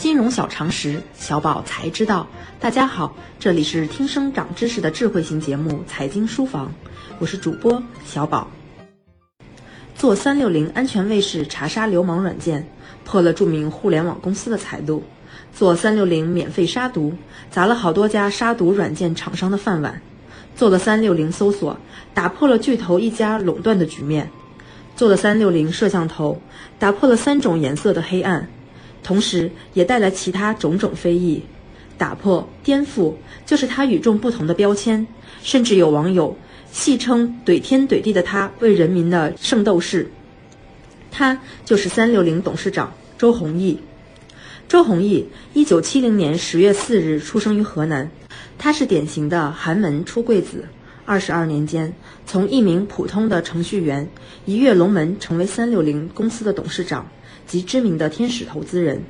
[0.00, 2.26] 金融小常识，小宝才知道。
[2.58, 6.68] 大家好，这里是听声长知识的智慧型节目《财经书房》，
[7.18, 8.48] 我是主播小宝。
[9.94, 12.66] 做三六零安全卫士查杀流氓软件，
[13.04, 15.02] 破了著名互联网公司的财路；
[15.54, 17.12] 做三六零免费杀毒，
[17.50, 19.92] 砸了好多家杀毒软件厂商的饭碗；
[20.56, 21.76] 做了三六零搜索，
[22.14, 24.24] 打破了巨头一家垄断的局面；
[24.96, 26.40] 做了三六零摄像头，
[26.78, 28.48] 打破了三种颜色的黑暗。
[29.02, 31.42] 同时，也带来其他种种非议，
[31.96, 33.14] 打破、颠覆，
[33.46, 35.06] 就是他与众不同的标签。
[35.42, 36.36] 甚至有网友
[36.70, 40.10] 戏称“怼天怼地的他为人民的圣斗士”。
[41.10, 43.80] 他就是三六零董事长周鸿祎。
[44.68, 48.10] 周鸿祎，一九七零年十月四日出生于河南，
[48.58, 50.66] 他是典型的寒门出贵子。
[51.06, 51.92] 二十二年间，
[52.24, 54.08] 从一名普通的程序员
[54.44, 57.08] 一跃龙门，成为三六零公司的董事长。
[57.46, 59.02] 及知名的天使投资人，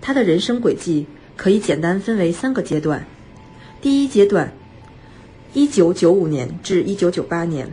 [0.00, 1.06] 他的人生轨迹
[1.36, 3.06] 可以简单分为三个阶段。
[3.80, 4.52] 第一阶段，
[5.52, 7.68] 一九九五年至一九九八年，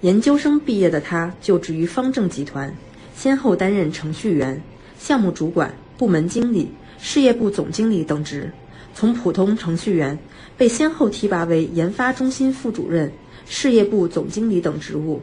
[0.00, 2.74] 研究生毕业的他就职于方正集团，
[3.14, 4.60] 先后担任程序员、
[4.98, 8.50] 项目主管、部门经理、事业部总经理等职。
[8.94, 10.18] 从普通程序员
[10.56, 13.10] 被先后提拔为研发中心副主任、
[13.46, 15.20] 事业部总经理等职务。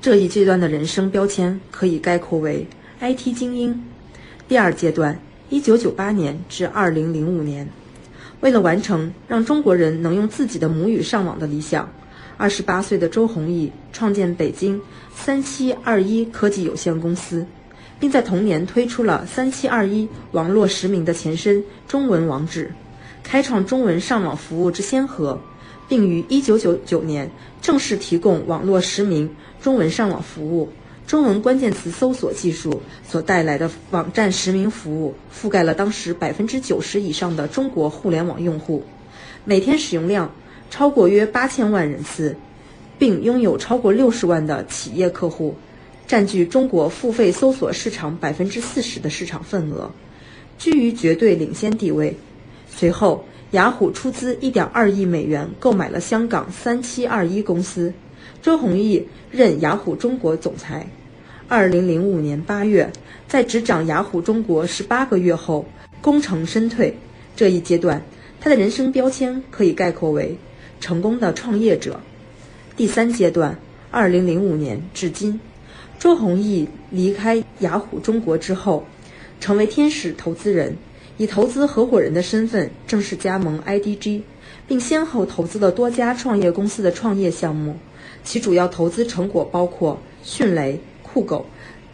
[0.00, 2.66] 这一阶段的人生标签可以概括为。
[3.02, 3.82] IT 精英，
[4.46, 5.18] 第二阶段，
[5.50, 7.68] 一九九八年至二零零五年，
[8.38, 11.92] 为了完成让中国人能用自己的母语上网的理想，
[12.36, 14.80] 二十八岁的周鸿祎创建北京
[15.16, 17.44] 三七二一科技有限公司，
[17.98, 22.70] 并在同年推出了三七二一网络实名的前身中文网址，
[23.24, 25.40] 开创中文上网服务之先河，
[25.88, 27.28] 并于一九九九年
[27.60, 29.28] 正式提供网络实名
[29.60, 30.68] 中文上网服务。
[31.12, 38.82] 中文关键词搜索技术所带来的网站实名服务，覆盖了当时百分之九十以上的中国互联网用户，
[39.44, 40.34] 每天使用量
[40.70, 42.34] 超过约八千万人次，
[42.98, 45.54] 并拥有超过六十万的企业客户，
[46.06, 49.90] 占据中国付费搜索市场百分之四十的市场份额，
[50.56, 52.16] 居于绝对领先地位。
[52.74, 57.92] 随后，雅虎出资一点二亿美元购买了香港三七二一公司。
[58.40, 60.86] 周鸿祎任雅虎中国总裁。
[61.54, 62.90] 二零零五年八月，
[63.28, 65.66] 在执掌雅虎中国十八个月后，
[66.00, 66.96] 功成身退。
[67.36, 68.02] 这一阶段，
[68.40, 70.34] 他的人生标签可以概括为
[70.80, 72.00] 成功的创业者。
[72.74, 73.54] 第三阶段，
[73.90, 75.38] 二零零五年至今，
[75.98, 78.86] 周鸿祎离开雅虎中国之后，
[79.38, 80.74] 成为天使投资人，
[81.18, 84.22] 以投资合伙人的身份正式加盟 IDG，
[84.66, 87.76] 并先后投资了多家创业公司的创业项目。
[88.24, 90.80] 其主要投资成果包括迅雷、
[91.12, 91.46] 酷狗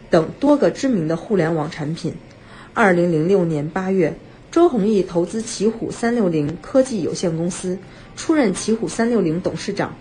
[0.09, 2.13] 等多个知名的互联网产品。
[2.73, 4.13] 二零零六年八月，
[4.51, 7.77] 周鸿祎投资奇虎三六零科技有限公司，
[8.15, 9.93] 出任奇虎三六零董事长。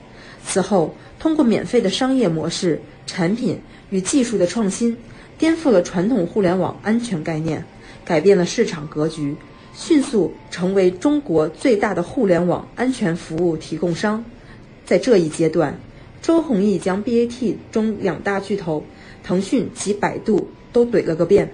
[0.47, 4.97] 此后，通过免费的商业模式、产品与技术的创新，
[5.37, 7.65] 颠覆了传统互联网安全概念，
[8.05, 9.35] 改变了市场格局，
[9.75, 14.25] 迅速成为中国最大的互联网安全服务提供商。
[14.87, 15.79] 在这一阶段，
[16.21, 18.85] 周鸿祎将 BAT 中两大巨头
[19.25, 21.53] 腾讯及百度都怼了个遍，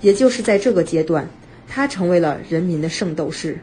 [0.00, 1.28] 也就是在这个阶段，
[1.68, 3.58] 他成为了人民的圣斗士。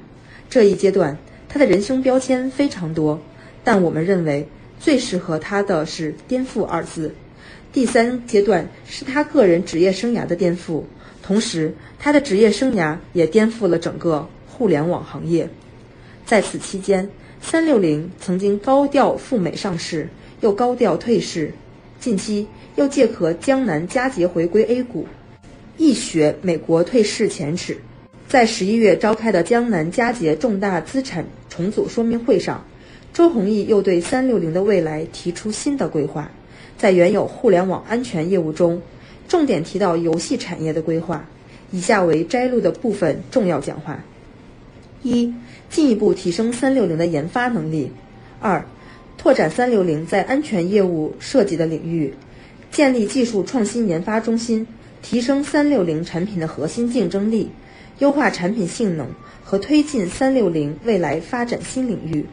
[0.49, 1.17] 这一阶段，
[1.49, 3.19] 他的人生标签非常多，
[3.63, 4.47] 但我们认为
[4.79, 7.13] 最适合他的是“颠覆”二字。
[7.71, 10.83] 第三阶段是他个人职业生涯的颠覆，
[11.23, 15.49] 同时他的职业生涯也颠覆了整个互联网行业。
[16.23, 17.09] 在此期间，
[17.45, 20.09] 三六零曾经高调赴美上市。
[20.39, 21.53] 又高调退市，
[22.01, 22.45] 近期
[22.75, 25.07] 又借壳江南嘉捷回归 A 股，
[25.77, 27.77] 一雪美国退市前耻。
[28.27, 32.65] 在十一月召开的江南嘉捷重大资产重组说明会上，
[33.13, 36.29] 周鸿祎又对三六零的未来提出新的规划。
[36.77, 38.81] 在原有互联网安全业务中，
[39.29, 41.25] 重点提到游戏产业的规划。
[41.71, 44.03] 以下为摘录的部分重要讲话：
[45.03, 45.33] 一、
[45.69, 47.91] 进一步提升三六零的研发能力；
[48.39, 48.65] 二。
[49.15, 52.13] 拓展三六零在安全业务涉及的领域，
[52.71, 54.67] 建立技术创新研发中心，
[55.01, 57.49] 提升三六零产品的核心竞争力，
[57.99, 59.07] 优化产品性能
[59.41, 62.25] 和推进三六零未来发展新领域。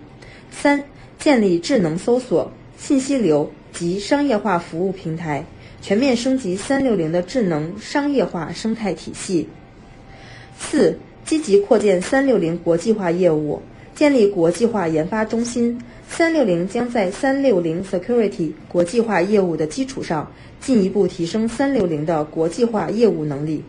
[0.50, 0.82] 三、
[1.18, 5.44] 建立智能搜索、信息流及商业化服务平台，
[5.80, 9.48] 全面升级三六零的智能商业化生态体系。
[10.58, 13.62] 四、积极扩建三六零国际化业务，
[13.94, 15.78] 建立国际化研发中心。
[16.08, 23.62] 三六零将在三六零 Security 国际化业务的基础上，进一步提升三六零的国际化业务能力。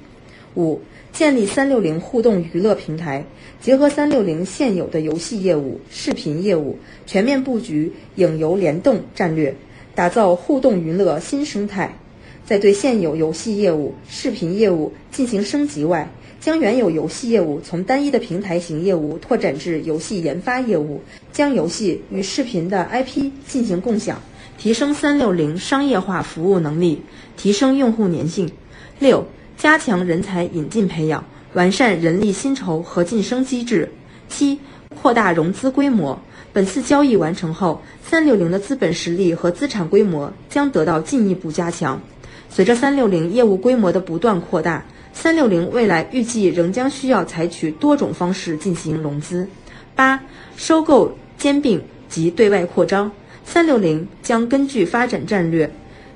[0.55, 0.81] 五、
[1.13, 3.23] 建立三六零互动娱乐平台，
[3.61, 9.55] 结合三六零现有的游戏业务、视频业务，全面布局影游联动战略，
[9.93, 11.95] 打造互动娱乐新生态。
[12.43, 16.11] 在对现有游戏业务、视频业务进行升级外，
[16.41, 20.99] 将原有游戏业务从单一的平台型业务拓展至游戏研发业务，
[21.31, 24.19] 将游戏与视频的 IP 进行共享，
[24.57, 27.03] 提升三六零商业化服务能力，
[27.37, 28.51] 提升用户粘性。
[28.97, 29.23] 六、
[29.55, 31.23] 加强人才引进培养，
[31.53, 33.91] 完善人力薪酬和晋升机制。
[34.27, 34.59] 七、
[34.99, 36.19] 扩大融资规模。
[36.53, 42.01] 本次交易完成后，三六零的资本实力和资产规模将得到进一步加强。
[42.49, 49.47] 随着三六零业务规模的不断扩大，三六零未来预计仍将需要采取多种方式进行融资。
[49.95, 50.23] 八、
[50.55, 53.11] 收购兼并及对外扩张。
[53.43, 55.69] 三六零将根据发展战略，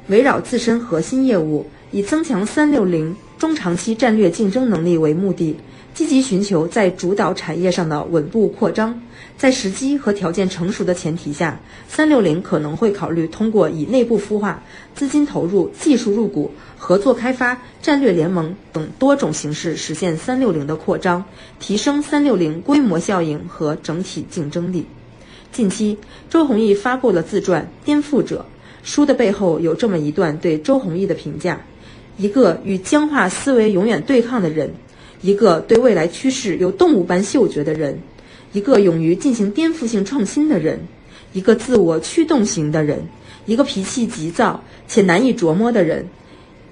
[0.08, 5.58] 围绕自身核心业务，以增强三六零中长期战略竞争能力为目的。
[5.96, 9.02] 积极寻求在主导产业上的稳步扩张，
[9.38, 11.58] 在时机和条件成熟的前提下，
[11.88, 14.62] 三六零可能会考虑通过以内部孵化、
[14.94, 21.24] 资金投入、技术入股、合作开发、战略联盟等多种形式实现三六零的扩张，
[21.62, 24.86] 提升三六零规模效应和整体竞争力。
[25.54, 25.98] 近期，
[26.30, 28.46] 周鸿祎发布了自传《颠覆者》，
[28.86, 31.62] 书的背后有这么一段对周鸿祎的评价：
[32.18, 34.74] 一个与僵化思维永远对抗的人。
[35.22, 38.00] 一个对未来趋势有动物般嗅觉的人，
[38.54, 40.80] 一个勇于进行颠覆性创新的人，
[41.34, 43.02] 一个自我驱动型的人，
[43.46, 46.08] 一个脾气急躁且难以琢磨的人，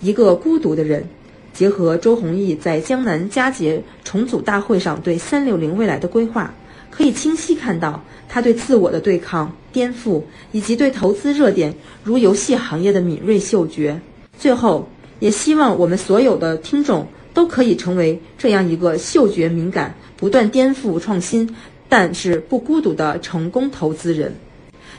[0.01, 1.05] 一个孤独的人。
[1.53, 6.53] 结合周鸿祎在江南嘉捷重组大会上对三六零未来的规划，
[6.89, 14.01] 可以清晰看到他对自我的对抗、颠覆，以及对投资热点如游戏行业的敏锐嗅觉。
[14.35, 14.89] 最后，
[15.19, 17.07] 也希望我们所有的听众。
[17.33, 21.49] 都可以成为这样一个嗅觉敏感、不断颠覆创新，
[21.89, 24.33] 但是不孤独的成功投资人。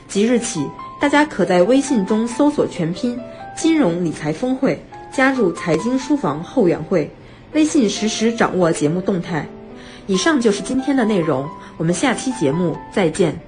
[0.09, 0.67] 即日起，
[1.01, 3.19] 大家可在微信中搜索全拼
[3.57, 4.83] “金融理财峰会”，
[5.13, 7.11] 加入财经书房后援会，
[7.53, 9.47] 微信实时掌握节目动态。
[10.07, 13.45] 以上就是今天的内容，我们下期节目再见。